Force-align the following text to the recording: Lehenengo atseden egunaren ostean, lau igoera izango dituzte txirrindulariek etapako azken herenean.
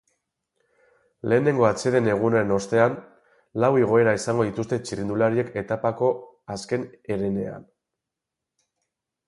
Lehenengo 1.33 1.67
atseden 1.67 2.07
egunaren 2.13 2.53
ostean, 2.55 2.95
lau 3.65 3.71
igoera 3.81 4.15
izango 4.21 4.47
dituzte 4.49 4.81
txirrindulariek 4.87 5.53
etapako 5.63 6.09
azken 6.57 6.89
herenean. 7.09 7.69